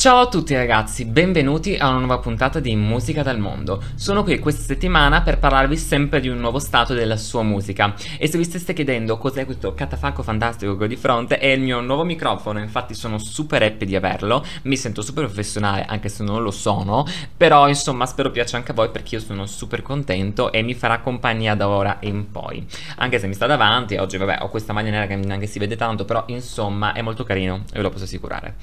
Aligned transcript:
Ciao 0.00 0.20
a 0.20 0.28
tutti 0.28 0.54
ragazzi, 0.54 1.04
benvenuti 1.04 1.76
a 1.76 1.90
una 1.90 1.98
nuova 1.98 2.20
puntata 2.20 2.58
di 2.58 2.74
Musica 2.74 3.22
dal 3.22 3.38
Mondo. 3.38 3.82
Sono 3.96 4.22
qui 4.22 4.38
questa 4.38 4.62
settimana 4.62 5.20
per 5.20 5.38
parlarvi 5.38 5.76
sempre 5.76 6.20
di 6.20 6.28
un 6.28 6.38
nuovo 6.38 6.58
stato 6.58 6.94
della 6.94 7.18
sua 7.18 7.42
musica. 7.42 7.94
E 8.16 8.26
se 8.26 8.38
vi 8.38 8.44
stesse 8.44 8.72
chiedendo 8.72 9.18
cos'è 9.18 9.44
questo 9.44 9.74
catafalco 9.74 10.22
fantastico 10.22 10.74
che 10.78 10.84
ho 10.84 10.86
di 10.86 10.96
fronte, 10.96 11.36
è 11.36 11.48
il 11.48 11.60
mio 11.60 11.82
nuovo 11.82 12.04
microfono, 12.04 12.60
infatti 12.60 12.94
sono 12.94 13.18
super 13.18 13.62
happy 13.62 13.84
di 13.84 13.94
averlo, 13.94 14.42
mi 14.62 14.78
sento 14.78 15.02
super 15.02 15.26
professionale 15.26 15.84
anche 15.84 16.08
se 16.08 16.24
non 16.24 16.42
lo 16.42 16.50
sono, 16.50 17.04
però 17.36 17.68
insomma 17.68 18.06
spero 18.06 18.30
piaccia 18.30 18.56
anche 18.56 18.70
a 18.70 18.74
voi 18.74 18.88
perché 18.88 19.16
io 19.16 19.20
sono 19.20 19.44
super 19.44 19.82
contento 19.82 20.50
e 20.50 20.62
mi 20.62 20.72
farà 20.72 21.00
compagnia 21.00 21.54
da 21.54 21.68
ora 21.68 21.98
in 22.00 22.30
poi. 22.30 22.66
Anche 22.96 23.18
se 23.18 23.26
mi 23.26 23.34
sta 23.34 23.44
davanti, 23.44 23.96
oggi 23.96 24.16
vabbè 24.16 24.38
ho 24.40 24.48
questa 24.48 24.72
maglia 24.72 24.92
nera 24.92 25.06
che 25.06 25.16
neanche 25.16 25.46
si 25.46 25.58
vede 25.58 25.76
tanto, 25.76 26.06
però 26.06 26.24
insomma 26.28 26.94
è 26.94 27.02
molto 27.02 27.22
carino, 27.22 27.64
ve 27.70 27.82
lo 27.82 27.90
posso 27.90 28.04
assicurare. 28.04 28.54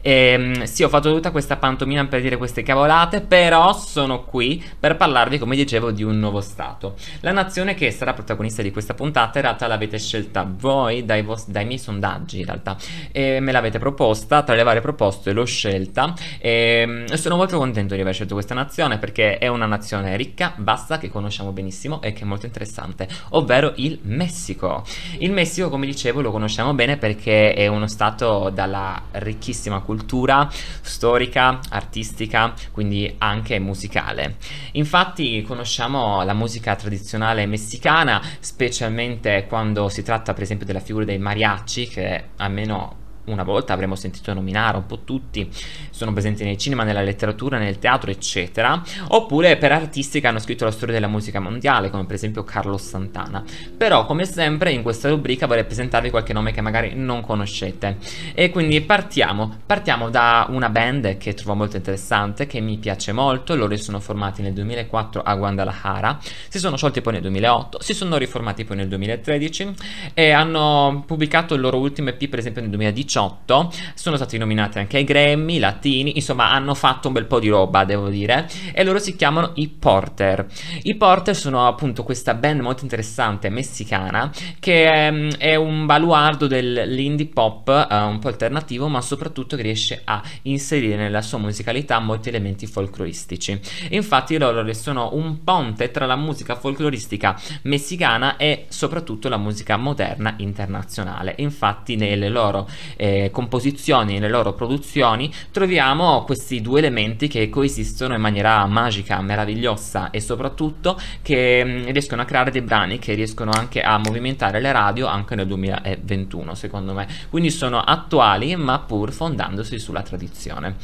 E, 0.00 0.12
ehm, 0.12 0.62
sì, 0.62 0.84
ho 0.86 0.88
fatto 0.88 1.12
tutta 1.12 1.30
questa 1.30 1.56
pantomima 1.56 2.04
per 2.06 2.20
dire 2.20 2.36
queste 2.36 2.62
cavolate, 2.62 3.20
però 3.20 3.72
sono 3.72 4.24
qui 4.24 4.62
per 4.78 4.96
parlarvi, 4.96 5.38
come 5.38 5.56
dicevo, 5.56 5.90
di 5.90 6.02
un 6.02 6.18
nuovo 6.18 6.40
Stato. 6.40 6.94
La 7.20 7.32
nazione 7.32 7.74
che 7.74 7.90
sarà 7.90 8.12
protagonista 8.12 8.62
di 8.62 8.70
questa 8.70 8.94
puntata 8.94 9.38
in 9.38 9.44
realtà 9.44 9.66
l'avete 9.66 9.98
scelta 9.98 10.46
voi 10.48 11.04
dai, 11.04 11.26
dai, 11.46 11.64
miei 11.64 11.78
sondaggi, 11.78 12.40
in 12.40 12.46
realtà, 12.46 12.76
e 13.12 13.40
me 13.40 13.52
l'avete 13.52 13.78
proposta, 13.78 14.42
tra 14.42 14.54
le 14.54 14.62
varie 14.62 14.80
proposte 14.80 15.32
l'ho 15.32 15.44
scelta 15.44 16.14
e 16.38 17.04
sono 17.14 17.36
molto 17.36 17.58
contento 17.58 17.94
di 17.94 18.00
aver 18.00 18.14
scelto 18.14 18.34
questa 18.34 18.54
nazione 18.54 18.98
perché 18.98 19.38
è 19.38 19.48
una 19.48 19.66
nazione 19.66 20.16
ricca, 20.16 20.54
vasta, 20.58 20.98
che 20.98 21.10
conosciamo 21.10 21.52
benissimo 21.52 22.00
e 22.00 22.12
che 22.12 22.22
è 22.22 22.24
molto 22.24 22.46
interessante, 22.46 23.08
ovvero 23.30 23.72
il 23.76 23.98
Messico. 24.02 24.84
Il 25.18 25.32
Messico, 25.32 25.68
come 25.68 25.86
dicevo, 25.86 26.20
lo 26.20 26.30
conosciamo 26.30 26.74
bene 26.74 26.96
perché 26.96 27.54
è 27.54 27.66
uno 27.66 27.86
Stato 27.86 28.50
dalla 28.50 29.02
ricchissima 29.12 29.80
cultura, 29.80 30.48
storica, 30.86 31.60
artistica, 31.70 32.54
quindi 32.72 33.14
anche 33.18 33.58
musicale. 33.58 34.36
Infatti 34.72 35.42
conosciamo 35.42 36.22
la 36.24 36.34
musica 36.34 36.74
tradizionale 36.76 37.46
messicana, 37.46 38.22
specialmente 38.40 39.46
quando 39.48 39.88
si 39.88 40.02
tratta 40.02 40.32
per 40.32 40.42
esempio 40.42 40.66
della 40.66 40.80
figura 40.80 41.04
dei 41.04 41.18
mariachi, 41.18 41.88
che 41.88 42.24
almeno 42.36 43.04
una 43.26 43.42
volta 43.42 43.72
avremmo 43.72 43.94
sentito 43.94 44.32
nominare 44.32 44.76
un 44.76 44.86
po' 44.86 45.00
tutti, 45.04 45.48
sono 45.90 46.12
presenti 46.12 46.44
nel 46.44 46.56
cinema, 46.56 46.84
nella 46.84 47.02
letteratura, 47.02 47.58
nel 47.58 47.78
teatro, 47.78 48.10
eccetera, 48.10 48.82
oppure 49.08 49.56
per 49.56 49.72
artisti 49.72 50.20
che 50.20 50.26
hanno 50.26 50.38
scritto 50.38 50.64
la 50.64 50.70
storia 50.70 50.94
della 50.94 51.08
musica 51.08 51.40
mondiale, 51.40 51.90
come 51.90 52.04
per 52.04 52.14
esempio 52.14 52.44
Carlos 52.44 52.82
Santana. 52.82 53.42
Però, 53.76 54.06
come 54.06 54.24
sempre, 54.24 54.72
in 54.72 54.82
questa 54.82 55.08
rubrica 55.08 55.46
vorrei 55.46 55.64
presentarvi 55.64 56.10
qualche 56.10 56.32
nome 56.32 56.52
che 56.52 56.60
magari 56.60 56.92
non 56.94 57.20
conoscete. 57.20 57.98
E 58.34 58.50
quindi 58.50 58.80
partiamo. 58.80 59.58
Partiamo 59.66 60.10
da 60.10 60.46
una 60.50 60.68
band 60.68 61.16
che 61.16 61.34
trovo 61.34 61.54
molto 61.54 61.76
interessante, 61.76 62.46
che 62.46 62.60
mi 62.60 62.78
piace 62.78 63.12
molto. 63.12 63.54
Loro 63.54 63.76
sono 63.76 64.00
formati 64.00 64.42
nel 64.42 64.52
2004 64.52 65.22
a 65.22 65.34
Guadalajara, 65.34 66.18
si 66.48 66.58
sono 66.58 66.76
sciolti 66.76 67.00
poi 67.00 67.14
nel 67.14 67.22
2008, 67.22 67.82
si 67.82 67.94
sono 67.94 68.16
riformati 68.16 68.64
poi 68.64 68.76
nel 68.76 68.88
2013 68.88 69.74
e 70.14 70.30
hanno 70.30 71.04
pubblicato 71.06 71.54
il 71.54 71.60
loro 71.60 71.78
ultimo 71.78 72.08
EP, 72.08 72.28
per 72.28 72.38
esempio, 72.38 72.60
nel 72.60 72.70
2018 72.70 73.15
2018, 73.16 73.72
sono 73.94 74.16
stati 74.16 74.36
nominati 74.36 74.78
anche 74.78 74.98
ai 74.98 75.04
Grammy, 75.04 75.58
latini, 75.58 76.16
insomma 76.16 76.50
hanno 76.50 76.74
fatto 76.74 77.08
un 77.08 77.14
bel 77.14 77.24
po' 77.24 77.40
di 77.40 77.48
roba 77.48 77.84
devo 77.84 78.08
dire, 78.08 78.48
e 78.72 78.84
loro 78.84 78.98
si 78.98 79.16
chiamano 79.16 79.52
i 79.54 79.68
Porter. 79.68 80.46
I 80.82 80.94
Porter 80.94 81.34
sono 81.34 81.66
appunto 81.66 82.02
questa 82.02 82.34
band 82.34 82.60
molto 82.60 82.82
interessante 82.82 83.48
messicana 83.48 84.30
che 84.60 84.92
è, 84.92 85.10
mm, 85.10 85.30
è 85.38 85.54
un 85.54 85.86
baluardo 85.86 86.46
dell'indie 86.46 87.26
pop 87.26 87.68
uh, 87.68 87.94
un 87.94 88.18
po' 88.18 88.28
alternativo 88.28 88.88
ma 88.88 89.00
soprattutto 89.00 89.56
che 89.56 89.62
riesce 89.62 90.02
a 90.04 90.22
inserire 90.42 90.96
nella 90.96 91.22
sua 91.22 91.38
musicalità 91.38 91.98
molti 91.98 92.28
elementi 92.28 92.66
folcloristici. 92.66 93.58
Infatti 93.90 94.36
loro 94.36 94.64
sono 94.74 95.10
un 95.14 95.42
ponte 95.42 95.90
tra 95.90 96.06
la 96.06 96.16
musica 96.16 96.56
folcloristica 96.56 97.40
messicana 97.62 98.36
e 98.36 98.66
soprattutto 98.68 99.28
la 99.28 99.36
musica 99.36 99.76
moderna 99.76 100.34
internazionale. 100.38 101.34
Infatti 101.38 101.96
nelle 101.96 102.28
loro 102.28 102.68
eh, 102.96 103.05
eh, 103.06 103.30
composizioni, 103.30 104.14
nelle 104.14 104.28
loro 104.28 104.52
produzioni, 104.52 105.32
troviamo 105.50 106.24
questi 106.24 106.60
due 106.60 106.80
elementi 106.80 107.28
che 107.28 107.48
coesistono 107.48 108.14
in 108.14 108.20
maniera 108.20 108.64
magica, 108.66 109.20
meravigliosa 109.20 110.10
e 110.10 110.20
soprattutto 110.20 110.98
che 111.22 111.64
mh, 111.64 111.70
mm, 111.70 111.84
riescono 111.92 112.22
a 112.22 112.24
creare 112.24 112.50
dei 112.50 112.62
brani 112.62 112.98
che 112.98 113.14
riescono 113.14 113.50
anche 113.52 113.80
a 113.80 113.98
movimentare 113.98 114.60
le 114.60 114.72
radio 114.72 115.06
anche 115.06 115.34
nel 115.34 115.46
2021, 115.46 116.54
secondo 116.54 116.92
me. 116.92 117.06
Quindi 117.30 117.50
sono 117.50 117.80
attuali, 117.80 118.56
ma 118.56 118.78
pur 118.80 119.12
fondandosi 119.12 119.78
sulla 119.78 120.02
tradizione. 120.02 120.76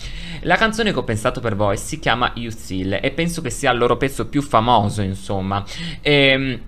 La 0.42 0.56
canzone 0.56 0.92
che 0.92 0.98
ho 0.98 1.04
pensato 1.04 1.40
per 1.40 1.56
voi 1.56 1.76
si 1.76 1.98
chiama 1.98 2.32
Yusil 2.34 2.98
e 3.02 3.10
penso 3.10 3.42
che 3.42 3.50
sia 3.50 3.72
il 3.72 3.78
loro 3.78 3.96
pezzo 3.96 4.26
più 4.26 4.42
famoso, 4.42 5.02
insomma. 5.02 5.64
E, 6.00 6.12
ehm, 6.12 6.60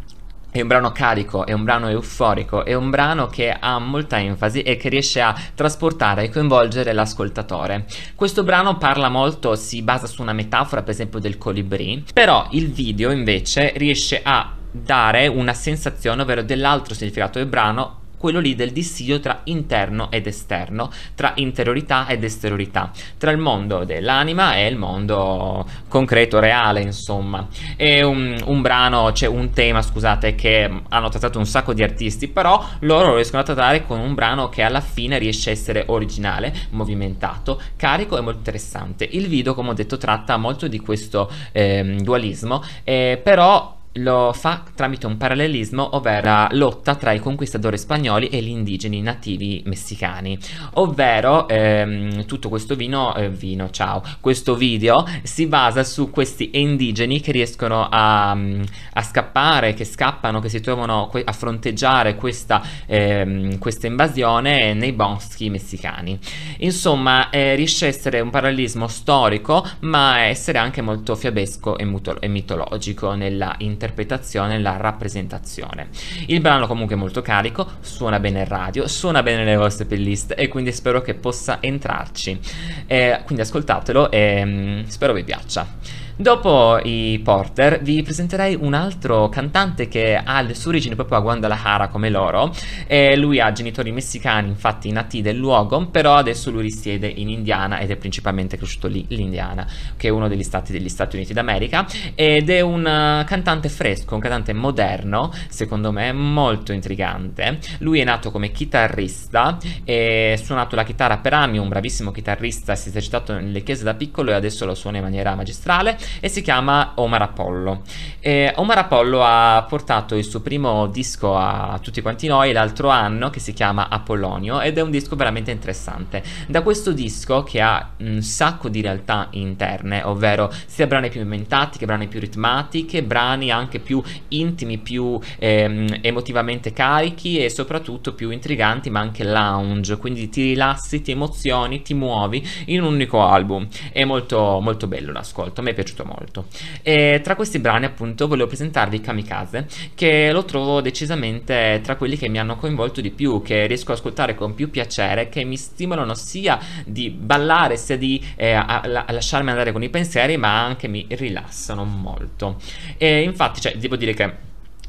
è 0.54 0.60
un 0.60 0.68
brano 0.68 0.92
carico, 0.92 1.44
è 1.46 1.52
un 1.52 1.64
brano 1.64 1.88
euforico, 1.88 2.64
è 2.64 2.74
un 2.74 2.88
brano 2.88 3.26
che 3.26 3.50
ha 3.50 3.80
molta 3.80 4.20
enfasi 4.20 4.62
e 4.62 4.76
che 4.76 4.88
riesce 4.88 5.20
a 5.20 5.34
trasportare 5.52 6.22
e 6.22 6.30
coinvolgere 6.30 6.92
l'ascoltatore. 6.92 7.86
Questo 8.14 8.44
brano 8.44 8.78
parla 8.78 9.08
molto, 9.08 9.56
si 9.56 9.82
basa 9.82 10.06
su 10.06 10.22
una 10.22 10.32
metafora 10.32 10.82
per 10.82 10.92
esempio 10.92 11.18
del 11.18 11.38
colibrì, 11.38 12.04
però 12.12 12.46
il 12.52 12.70
video 12.70 13.10
invece 13.10 13.72
riesce 13.74 14.20
a 14.22 14.54
dare 14.70 15.26
una 15.26 15.54
sensazione, 15.54 16.22
ovvero 16.22 16.44
dell'altro 16.44 16.94
significato 16.94 17.40
del 17.40 17.48
brano 17.48 18.02
quello 18.16 18.40
lì 18.40 18.54
del 18.54 18.70
dissidio 18.70 19.20
tra 19.20 19.40
interno 19.44 20.10
ed 20.10 20.26
esterno, 20.26 20.90
tra 21.14 21.32
interiorità 21.36 22.06
ed 22.06 22.24
esteriorità, 22.24 22.90
tra 23.18 23.30
il 23.30 23.38
mondo 23.38 23.84
dell'anima 23.84 24.56
e 24.56 24.66
il 24.66 24.76
mondo 24.76 25.66
concreto, 25.88 26.38
reale, 26.38 26.80
insomma. 26.80 27.46
È 27.76 28.02
un, 28.02 28.40
un 28.44 28.62
brano, 28.62 29.10
c'è 29.12 29.26
un 29.26 29.50
tema, 29.50 29.82
scusate, 29.82 30.34
che 30.34 30.70
hanno 30.88 31.08
trattato 31.08 31.38
un 31.38 31.46
sacco 31.46 31.74
di 31.74 31.82
artisti, 31.82 32.28
però 32.28 32.64
loro 32.80 33.08
lo 33.08 33.14
riescono 33.16 33.42
a 33.42 33.44
trattare 33.44 33.86
con 33.86 33.98
un 33.98 34.14
brano 34.14 34.48
che 34.48 34.62
alla 34.62 34.80
fine 34.80 35.18
riesce 35.18 35.50
a 35.50 35.52
essere 35.52 35.84
originale, 35.86 36.52
movimentato, 36.70 37.60
carico 37.76 38.16
e 38.16 38.20
molto 38.20 38.38
interessante. 38.38 39.06
Il 39.10 39.28
video, 39.28 39.54
come 39.54 39.70
ho 39.70 39.74
detto, 39.74 39.96
tratta 39.98 40.36
molto 40.36 40.68
di 40.68 40.78
questo 40.80 41.30
eh, 41.52 41.96
dualismo, 42.00 42.62
eh, 42.84 43.20
però 43.22 43.73
lo 43.94 44.32
fa 44.32 44.62
tramite 44.74 45.06
un 45.06 45.16
parallelismo, 45.16 45.96
ovvero 45.96 46.26
la 46.26 46.48
lotta 46.52 46.94
tra 46.96 47.12
i 47.12 47.20
conquistadori 47.20 47.78
spagnoli 47.78 48.28
e 48.28 48.40
gli 48.40 48.48
indigeni 48.48 49.00
nativi 49.00 49.62
messicani, 49.66 50.36
ovvero 50.74 51.46
ehm, 51.48 52.24
tutto 52.24 52.48
questo 52.48 52.74
vino, 52.74 53.14
eh, 53.14 53.28
vino, 53.28 53.70
ciao, 53.70 54.02
questo 54.20 54.56
video 54.56 55.04
si 55.22 55.46
basa 55.46 55.84
su 55.84 56.10
questi 56.10 56.50
indigeni 56.54 57.20
che 57.20 57.30
riescono 57.30 57.86
a, 57.88 58.30
a 58.30 59.02
scappare, 59.02 59.74
che 59.74 59.84
scappano, 59.84 60.40
che 60.40 60.48
si 60.48 60.60
trovano 60.60 61.10
a 61.24 61.32
fronteggiare 61.32 62.16
questa, 62.16 62.62
ehm, 62.86 63.58
questa 63.58 63.86
invasione 63.86 64.74
nei 64.74 64.92
boschi 64.92 65.50
messicani. 65.50 66.18
Insomma, 66.58 67.30
eh, 67.30 67.54
riesce 67.54 67.84
a 67.84 67.88
essere 67.88 68.20
un 68.20 68.30
parallelismo 68.30 68.88
storico, 68.88 69.64
ma 69.80 70.22
essere 70.22 70.58
anche 70.58 70.82
molto 70.82 71.14
fiabesco 71.14 71.78
e, 71.78 71.88
e 72.20 72.28
mitologico 72.28 73.14
nella 73.14 73.54
interpretazione 73.58 73.82
l'interpretazione 73.84 74.54
e 74.54 74.60
la 74.60 74.76
rappresentazione. 74.76 75.88
Il 76.26 76.40
brano 76.40 76.66
comunque 76.66 76.94
è 76.94 76.98
molto 76.98 77.20
carico, 77.22 77.68
suona 77.80 78.18
bene 78.18 78.40
in 78.40 78.48
radio, 78.48 78.88
suona 78.88 79.22
bene 79.22 79.44
nelle 79.44 79.56
vostre 79.56 79.84
playlist 79.84 80.34
e 80.36 80.48
quindi 80.48 80.72
spero 80.72 81.02
che 81.02 81.14
possa 81.14 81.58
entrarci. 81.60 82.38
Eh, 82.86 83.20
quindi 83.24 83.42
ascoltatelo 83.42 84.10
e 84.10 84.42
mm, 84.44 84.84
spero 84.86 85.12
vi 85.12 85.24
piaccia. 85.24 86.02
Dopo 86.16 86.78
i 86.80 87.20
Porter 87.24 87.82
vi 87.82 88.00
presenterei 88.02 88.54
un 88.54 88.72
altro 88.72 89.28
cantante 89.28 89.88
che 89.88 90.14
ha 90.14 90.40
le 90.42 90.54
sue 90.54 90.70
origini 90.70 90.94
proprio 90.94 91.18
a 91.18 91.20
Guadalajara 91.20 91.88
come 91.88 92.08
loro. 92.08 92.54
E 92.86 93.16
lui 93.16 93.40
ha 93.40 93.50
genitori 93.50 93.90
messicani 93.90 94.46
infatti 94.46 94.92
nati 94.92 95.22
del 95.22 95.36
luogo 95.36 95.88
però 95.88 96.14
adesso 96.14 96.52
lui 96.52 96.62
risiede 96.62 97.08
in 97.08 97.28
Indiana 97.28 97.80
ed 97.80 97.90
è 97.90 97.96
principalmente 97.96 98.56
cresciuto 98.56 98.86
lì 98.86 99.04
l'Indiana 99.08 99.66
che 99.96 100.06
è 100.06 100.10
uno 100.12 100.28
degli 100.28 100.44
stati 100.44 100.70
degli 100.70 100.88
Stati 100.88 101.16
Uniti 101.16 101.32
d'America. 101.32 101.84
Ed 102.14 102.48
è 102.48 102.60
un 102.60 102.82
uh, 102.82 103.24
cantante 103.24 103.68
fresco, 103.68 104.14
un 104.14 104.20
cantante 104.20 104.52
moderno 104.52 105.32
secondo 105.48 105.90
me 105.90 106.12
molto 106.12 106.72
intrigante. 106.72 107.58
Lui 107.78 107.98
è 107.98 108.04
nato 108.04 108.30
come 108.30 108.52
chitarrista 108.52 109.58
e 109.82 110.36
ha 110.38 110.40
suonato 110.40 110.76
la 110.76 110.84
chitarra 110.84 111.16
per 111.16 111.32
anni 111.32 111.58
un 111.58 111.68
bravissimo 111.68 112.12
chitarrista 112.12 112.76
si 112.76 112.86
è 112.86 112.90
esercitato 112.90 113.32
nelle 113.32 113.64
chiese 113.64 113.82
da 113.82 113.94
piccolo 113.94 114.30
e 114.30 114.34
adesso 114.34 114.64
lo 114.64 114.76
suona 114.76 114.98
in 114.98 115.02
maniera 115.02 115.34
magistrale 115.34 116.02
e 116.20 116.28
si 116.28 116.42
chiama 116.42 116.92
Omar 116.96 117.22
Apollo. 117.22 117.82
E 118.20 118.52
Omar 118.56 118.78
Apollo 118.78 119.22
ha 119.22 119.64
portato 119.68 120.14
il 120.14 120.24
suo 120.24 120.40
primo 120.40 120.86
disco 120.86 121.36
a 121.36 121.78
tutti 121.82 122.00
quanti 122.00 122.26
noi 122.26 122.52
l'altro 122.52 122.88
anno 122.88 123.30
che 123.30 123.38
si 123.38 123.52
chiama 123.52 123.88
Apollonio 123.88 124.60
ed 124.60 124.78
è 124.78 124.80
un 124.80 124.90
disco 124.90 125.14
veramente 125.14 125.50
interessante. 125.50 126.22
Da 126.48 126.62
questo 126.62 126.92
disco 126.92 127.42
che 127.42 127.60
ha 127.60 127.90
un 127.98 128.22
sacco 128.22 128.68
di 128.68 128.80
realtà 128.80 129.28
interne, 129.32 130.02
ovvero 130.02 130.50
sia 130.66 130.86
brani 130.86 131.10
più 131.10 131.20
inventati 131.20 131.78
che 131.78 131.86
brani 131.86 132.08
più 132.08 132.18
ritmati, 132.18 132.86
che 132.86 133.02
brani 133.02 133.50
anche 133.50 133.78
più 133.78 134.02
intimi, 134.28 134.78
più 134.78 135.20
ehm, 135.38 135.98
emotivamente 136.00 136.72
carichi 136.72 137.44
e 137.44 137.50
soprattutto 137.50 138.14
più 138.14 138.30
intriganti 138.30 138.90
ma 138.90 139.00
anche 139.00 139.24
lounge, 139.24 139.98
quindi 139.98 140.28
ti 140.28 140.42
rilassi, 140.42 141.02
ti 141.02 141.12
emozioni, 141.12 141.82
ti 141.82 141.94
muovi 141.94 142.46
in 142.66 142.82
un 142.82 142.94
unico 142.94 143.22
album. 143.22 143.68
È 143.92 144.04
molto 144.04 144.60
molto 144.60 144.86
bello 144.86 145.12
l'ascolto, 145.12 145.60
a 145.60 145.62
me 145.62 145.70
è 145.70 145.74
piaciuto 145.74 145.93
molto. 146.02 146.46
E 146.82 147.20
tra 147.22 147.36
questi 147.36 147.60
brani 147.60 147.84
appunto 147.84 148.26
volevo 148.26 148.48
presentarvi 148.48 149.00
Kamikaze 149.00 149.66
che 149.94 150.32
lo 150.32 150.44
trovo 150.44 150.80
decisamente 150.80 151.80
tra 151.84 151.94
quelli 151.94 152.16
che 152.16 152.28
mi 152.28 152.38
hanno 152.38 152.56
coinvolto 152.56 153.00
di 153.00 153.10
più, 153.10 153.42
che 153.42 153.66
riesco 153.66 153.92
ad 153.92 153.98
ascoltare 153.98 154.34
con 154.34 154.54
più 154.54 154.70
piacere, 154.70 155.28
che 155.28 155.44
mi 155.44 155.56
stimolano 155.56 156.14
sia 156.14 156.58
di 156.84 157.10
ballare 157.10 157.76
sia 157.76 157.96
di 157.96 158.20
eh, 158.34 158.52
a, 158.52 158.80
a 158.80 159.12
lasciarmi 159.12 159.50
andare 159.50 159.70
con 159.70 159.82
i 159.82 159.90
pensieri, 159.90 160.36
ma 160.36 160.64
anche 160.64 160.88
mi 160.88 161.06
rilassano 161.08 161.84
molto. 161.84 162.56
E 162.96 163.22
infatti, 163.22 163.60
cioè, 163.60 163.76
devo 163.76 163.96
dire 163.96 164.14
che 164.14 164.43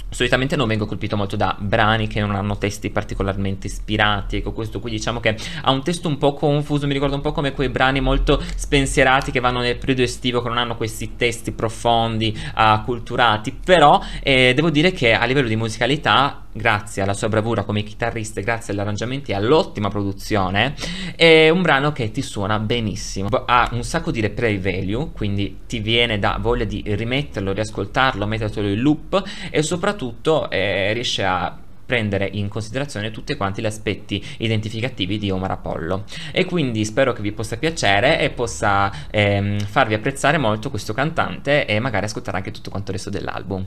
Solitamente 0.10 0.56
non 0.56 0.68
vengo 0.68 0.86
colpito 0.86 1.18
molto 1.18 1.36
da 1.36 1.56
brani 1.60 2.08
che 2.08 2.22
non 2.22 2.36
hanno 2.36 2.58
testi 2.58 2.90
particolarmente 2.90 3.68
ispirati, 3.68 4.38
ecco 4.38 4.54
questo 4.54 4.80
qui 4.80 4.92
diciamo 4.92 5.20
che 5.20 5.36
ha 5.62 5.72
un 5.72 5.84
testo 5.84 6.08
un 6.08 6.18
po' 6.18 6.34
confuso, 6.34 6.88
mi 6.88 6.94
ricorda 6.94 7.16
un 7.16 7.22
po' 7.22 7.34
come 7.34 7.52
quei 7.52 7.70
brani 7.70 8.00
molto 8.00 8.42
spensierati 8.56 9.32
che 9.32 9.42
vanno 9.42 9.60
nel 9.60 9.78
periodo 9.78 10.04
estivo, 10.04 10.42
che 10.42 10.48
non 10.48 10.58
hanno 10.58 10.78
questi 10.78 11.16
testi 11.18 11.52
profondi, 11.52 12.38
acculturati, 12.54 13.52
però 13.52 14.02
eh, 14.22 14.54
devo 14.56 14.70
dire 14.70 14.92
che 14.92 15.14
a 15.14 15.26
livello 15.26 15.48
di 15.48 15.56
musicalità 15.56 16.45
grazie 16.56 17.02
alla 17.02 17.14
sua 17.14 17.28
bravura 17.28 17.64
come 17.64 17.84
chitarrista, 17.84 18.40
grazie 18.40 18.72
agli 18.72 18.80
arrangiamenti 18.80 19.32
e 19.32 19.36
all'ottima 19.36 19.90
produzione, 19.90 20.74
è 21.18 21.50
un 21.50 21.62
brano 21.62 21.92
che 21.92 22.12
ti 22.12 22.22
suona 22.22 22.60
benissimo. 22.60 23.28
Ha 23.28 23.70
un 23.74 23.84
sacco 23.84 24.10
di 24.10 24.22
replay 24.22 24.58
value, 24.58 25.12
quindi 25.12 25.60
ti 25.68 25.80
viene 25.80 26.18
da 26.18 26.38
voglia 26.40 26.64
di 26.64 26.82
rimetterlo, 26.86 27.52
riascoltarlo, 27.52 28.26
metterlo 28.26 28.70
in 28.70 28.80
loop 28.80 29.22
e 29.52 29.62
soprattutto 29.62 30.50
eh, 30.50 30.94
riesce 30.94 31.26
a 31.26 31.58
prendere 31.86 32.28
in 32.32 32.48
considerazione 32.48 33.12
tutti 33.12 33.36
quanti 33.36 33.62
gli 33.62 33.66
aspetti 33.66 34.24
identificativi 34.38 35.20
di 35.20 35.30
Omar 35.30 35.52
Apollo 35.52 36.06
e 36.32 36.46
quindi 36.46 36.84
spero 36.84 37.14
che 37.14 37.22
vi 37.22 37.32
possa 37.32 37.58
piacere 37.58 38.20
e 38.20 38.32
possa 38.32 38.92
ehm, 39.12 39.60
farvi 39.60 39.94
apprezzare 39.94 40.38
molto 40.38 40.70
questo 40.70 40.94
cantante 40.94 41.66
e 41.66 41.80
magari 41.80 42.06
ascoltare 42.06 42.38
anche 42.38 42.52
tutto 42.52 42.72
quanto 42.72 42.90
il 42.90 42.98
resto 42.98 43.12
dell'album. 43.12 43.66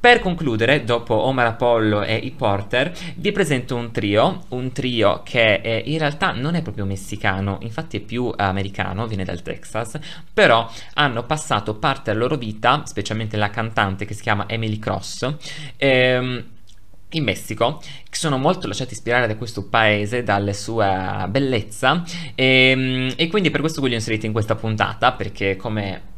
Per 0.00 0.20
concludere, 0.20 0.82
dopo 0.84 1.12
Omar 1.14 1.48
Apollo 1.48 2.00
e 2.00 2.14
i 2.14 2.30
Porter, 2.30 2.90
vi 3.16 3.32
presento 3.32 3.76
un 3.76 3.90
trio, 3.90 4.44
un 4.48 4.72
trio 4.72 5.20
che 5.22 5.56
eh, 5.56 5.82
in 5.84 5.98
realtà 5.98 6.32
non 6.32 6.54
è 6.54 6.62
proprio 6.62 6.86
messicano, 6.86 7.58
infatti 7.60 7.98
è 7.98 8.00
più 8.00 8.32
americano, 8.34 9.06
viene 9.06 9.24
dal 9.24 9.42
Texas, 9.42 9.98
però 10.32 10.66
hanno 10.94 11.24
passato 11.24 11.74
parte 11.74 12.12
della 12.12 12.22
loro 12.22 12.38
vita, 12.38 12.82
specialmente 12.86 13.36
la 13.36 13.50
cantante 13.50 14.06
che 14.06 14.14
si 14.14 14.22
chiama 14.22 14.48
Emily 14.48 14.78
Cross, 14.78 15.34
ehm, 15.76 16.44
in 17.10 17.22
Messico, 17.22 17.82
che 18.08 18.16
sono 18.16 18.38
molto 18.38 18.66
lasciati 18.68 18.94
ispirare 18.94 19.26
da 19.26 19.36
questo 19.36 19.68
paese, 19.68 20.22
dalla 20.22 20.54
sua 20.54 21.26
bellezza, 21.28 22.02
e, 22.34 22.70
ehm, 22.70 23.12
e 23.16 23.28
quindi 23.28 23.50
per 23.50 23.60
questo 23.60 23.82
voglio 23.82 23.96
inseriti 23.96 24.24
in 24.24 24.32
questa 24.32 24.54
puntata, 24.54 25.12
perché 25.12 25.56
come 25.56 26.08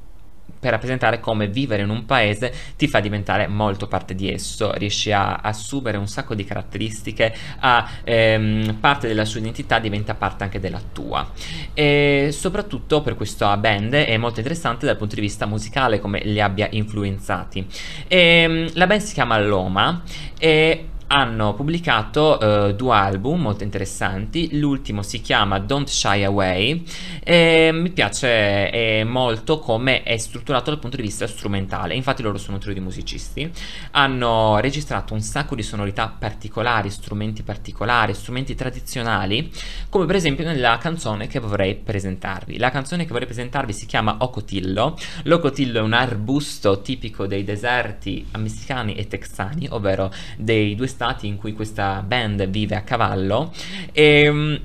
per 0.62 0.70
rappresentare 0.70 1.18
come 1.18 1.48
vivere 1.48 1.82
in 1.82 1.90
un 1.90 2.04
paese 2.04 2.54
ti 2.76 2.86
fa 2.86 3.00
diventare 3.00 3.48
molto 3.48 3.88
parte 3.88 4.14
di 4.14 4.32
esso, 4.32 4.72
riesci 4.74 5.10
a 5.10 5.40
assumere 5.42 5.96
un 5.96 6.06
sacco 6.06 6.36
di 6.36 6.44
caratteristiche, 6.44 7.34
a 7.58 7.90
ehm, 8.04 8.76
parte 8.78 9.08
della 9.08 9.24
sua 9.24 9.40
identità 9.40 9.80
diventa 9.80 10.14
parte 10.14 10.44
anche 10.44 10.60
della 10.60 10.80
tua. 10.92 11.28
E 11.74 12.28
soprattutto 12.30 13.02
per 13.02 13.16
questa 13.16 13.56
band 13.56 13.92
è 13.92 14.16
molto 14.18 14.38
interessante 14.38 14.86
dal 14.86 14.96
punto 14.96 15.16
di 15.16 15.20
vista 15.20 15.46
musicale 15.46 15.98
come 15.98 16.20
li 16.22 16.40
abbia 16.40 16.68
influenzati. 16.70 17.66
E, 18.06 18.18
ehm, 18.18 18.70
la 18.74 18.86
band 18.86 19.00
si 19.00 19.14
chiama 19.14 19.40
Loma 19.40 20.00
e 20.38 20.90
hanno 21.12 21.52
pubblicato 21.52 22.38
uh, 22.40 22.72
due 22.72 22.94
album 22.94 23.42
molto 23.42 23.64
interessanti, 23.64 24.58
l'ultimo 24.58 25.02
si 25.02 25.20
chiama 25.20 25.58
Don't 25.58 25.86
Shy 25.86 26.24
Away 26.24 26.84
e 27.22 27.70
mi 27.70 27.90
piace 27.90 28.70
eh, 28.70 29.04
molto 29.04 29.58
come 29.58 30.04
è 30.04 30.16
strutturato 30.16 30.70
dal 30.70 30.78
punto 30.78 30.96
di 30.96 31.02
vista 31.02 31.26
strumentale, 31.26 31.94
infatti 31.94 32.22
loro 32.22 32.38
sono 32.38 32.54
un 32.54 32.62
trio 32.62 32.72
di 32.72 32.80
musicisti, 32.80 33.50
hanno 33.90 34.58
registrato 34.60 35.12
un 35.12 35.20
sacco 35.20 35.54
di 35.54 35.62
sonorità 35.62 36.08
particolari, 36.18 36.88
strumenti 36.88 37.42
particolari, 37.42 38.14
strumenti 38.14 38.54
tradizionali, 38.54 39.52
come 39.90 40.06
per 40.06 40.16
esempio 40.16 40.46
nella 40.46 40.78
canzone 40.78 41.26
che 41.26 41.40
vorrei 41.40 41.74
presentarvi. 41.74 42.56
La 42.56 42.70
canzone 42.70 43.04
che 43.04 43.10
vorrei 43.10 43.26
presentarvi 43.26 43.74
si 43.74 43.84
chiama 43.84 44.16
Ocotillo, 44.20 44.96
l'ocotillo 45.24 45.80
è 45.80 45.82
un 45.82 45.92
arbusto 45.92 46.80
tipico 46.80 47.26
dei 47.26 47.44
deserti 47.44 48.26
messicani 48.38 48.94
e 48.94 49.06
texani, 49.06 49.66
ovvero 49.70 50.10
dei 50.38 50.74
due 50.74 50.86
stati 50.86 51.00
stati 51.02 51.26
in 51.26 51.36
cui 51.36 51.52
questa 51.52 52.00
band 52.06 52.46
vive 52.46 52.76
a 52.76 52.82
cavallo 52.82 53.52
e 53.90 54.22
ehm, 54.22 54.60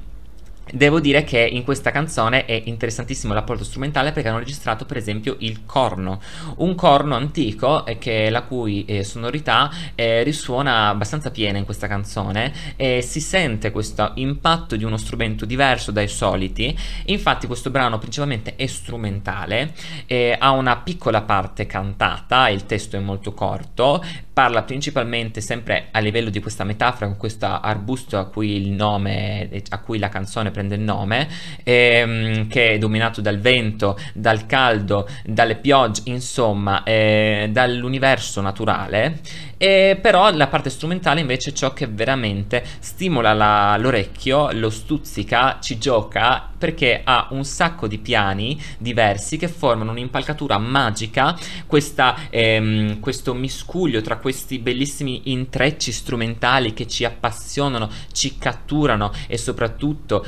Devo 0.72 1.00
dire 1.00 1.24
che 1.24 1.40
in 1.40 1.64
questa 1.64 1.92
canzone 1.92 2.44
è 2.44 2.62
interessantissimo 2.66 3.34
l'apporto 3.34 3.64
strumentale 3.64 4.12
perché 4.12 4.28
hanno 4.28 4.40
registrato 4.40 4.86
per 4.86 4.98
esempio 4.98 5.38
il 5.40 5.66
corno, 5.66 6.20
un 6.58 6.76
corno 6.76 7.16
antico 7.16 7.86
eh, 7.86 7.98
che, 7.98 8.30
la 8.30 8.42
cui 8.42 8.84
eh, 8.86 9.06
sonorità 9.06 9.72
eh, 9.96 10.24
risuona 10.24 10.90
abbastanza 10.90 11.32
piena 11.32 11.58
in 11.58 11.64
questa 11.64 11.88
canzone 11.88 12.76
e 12.76 13.02
si 13.02 13.22
sente 13.22 13.72
questo 13.72 14.12
impatto 14.16 14.76
di 14.76 14.84
uno 14.84 14.98
strumento 14.98 15.46
diverso 15.46 15.92
dai 15.92 16.10
soliti, 16.10 16.78
infatti 17.06 17.48
questo 17.48 17.70
brano 17.70 17.98
principalmente 17.98 18.56
è 18.56 18.66
strumentale, 18.66 19.74
ha 20.38 20.52
una 20.52 20.78
piccola 20.78 21.22
parte 21.22 21.66
cantata, 21.66 22.50
il 22.50 22.66
testo 22.66 22.98
è 22.98 23.00
molto 23.00 23.34
corto, 23.34 24.04
parla 24.38 24.62
principalmente 24.62 25.42
sempre 25.42 25.88
a 25.92 26.00
livello 26.00 26.30
di 26.30 26.40
questa 26.40 26.64
metafora 26.64 27.08
con 27.08 27.18
questo 27.18 27.48
arbusto 27.48 28.20
a 28.20 28.26
cui 28.26 28.56
il 28.56 28.70
nome, 28.70 29.50
a 29.70 29.80
cui 29.80 29.98
la 29.98 30.10
canzone 30.10 30.52
prende 30.58 30.76
il 30.76 30.82
nome, 30.82 31.28
ehm, 31.64 32.48
che 32.48 32.72
è 32.72 32.78
dominato 32.80 33.22
dal 33.22 33.38
vento, 33.38 33.96
dal 34.14 34.48
caldo, 34.48 35.08
dalle 35.24 35.56
piogge, 35.56 36.02
insomma, 36.06 36.84
eh, 36.84 37.50
dall'universo 37.52 38.42
naturale. 38.42 39.20
E 39.60 39.98
però 40.00 40.32
la 40.32 40.48
parte 40.48 40.70
strumentale 40.70 41.20
invece 41.20 41.50
è 41.50 41.54
ciò 41.54 41.74
che 41.74 41.88
veramente 41.88 42.64
stimola 42.80 43.34
la, 43.34 43.76
l'orecchio, 43.78 44.52
lo 44.52 44.70
stuzzica, 44.70 45.58
ci 45.60 45.80
gioca 45.80 46.50
perché 46.58 47.02
ha 47.04 47.28
un 47.32 47.44
sacco 47.44 47.88
di 47.88 47.98
piani 48.00 48.60
diversi 48.78 49.38
che 49.38 49.48
formano 49.48 49.92
un'impalcatura 49.92 50.58
magica, 50.58 51.38
questa, 51.66 52.16
ehm, 52.30 53.00
questo 53.00 53.34
miscuglio 53.34 54.02
tra 54.02 54.18
questi 54.18 54.60
bellissimi 54.60 55.32
intrecci 55.32 55.92
strumentali 55.92 56.74
che 56.74 56.88
ci 56.88 57.04
appassionano, 57.04 57.90
ci 58.12 58.38
catturano 58.38 59.12
e 59.28 59.38
soprattutto 59.38 60.26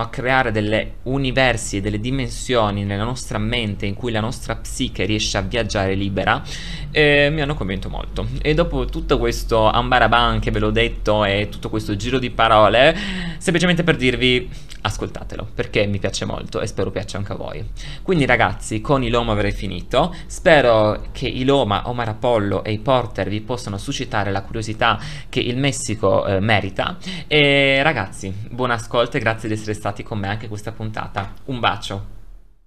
a 0.00 0.08
creare 0.08 0.50
delle 0.50 0.94
universi 1.04 1.76
e 1.76 1.80
delle 1.80 2.00
dimensioni 2.00 2.84
nella 2.84 3.04
nostra 3.04 3.38
mente 3.38 3.86
in 3.86 3.94
cui 3.94 4.12
la 4.12 4.20
nostra 4.20 4.56
psiche 4.56 5.04
riesce 5.04 5.38
a 5.38 5.42
viaggiare 5.42 5.94
libera, 5.94 6.42
eh, 6.90 7.30
mi 7.30 7.40
hanno 7.40 7.54
convinto 7.54 7.88
molto. 7.88 8.26
E 8.42 8.54
dopo 8.54 8.84
tutto 8.86 9.18
questo 9.18 9.68
ambaraban 9.68 10.40
che 10.40 10.50
ve 10.50 10.58
l'ho 10.58 10.70
detto 10.70 11.24
e 11.24 11.48
tutto 11.50 11.68
questo 11.70 11.96
giro 11.96 12.18
di 12.18 12.30
parole, 12.30 12.96
semplicemente 13.38 13.84
per 13.84 13.96
dirvi 13.96 14.48
ascoltatelo 14.82 15.48
perché 15.54 15.86
mi 15.86 15.98
piace 15.98 16.24
molto 16.24 16.60
e 16.60 16.66
spero 16.66 16.90
piaccia 16.90 17.18
anche 17.18 17.32
a 17.32 17.36
voi. 17.36 17.64
Quindi 18.02 18.26
ragazzi, 18.26 18.80
con 18.80 19.02
i 19.02 19.10
Loma 19.10 19.32
avrei 19.32 19.52
finito. 19.52 20.14
Spero 20.26 21.08
che 21.12 21.26
i 21.28 21.44
Loma, 21.44 21.88
Omar 21.88 22.08
Apollo 22.08 22.64
e 22.64 22.72
i 22.72 22.78
Porter 22.78 23.28
vi 23.28 23.40
possano 23.40 23.78
suscitare 23.78 24.30
la 24.30 24.42
curiosità 24.42 24.98
che 25.28 25.40
il 25.40 25.56
Messico 25.56 26.26
eh, 26.26 26.40
merita. 26.40 26.96
E 27.26 27.82
ragazzi, 27.82 28.32
buon 28.50 28.70
ascolto 28.70 29.16
e 29.16 29.20
grazie 29.20 29.48
di 29.48 29.56
essere 29.60 29.74
stati 29.74 30.02
con 30.02 30.18
me 30.18 30.28
anche 30.28 30.48
questa 30.48 30.72
puntata. 30.72 31.34
Un 31.44 31.60
bacio. 31.60 32.18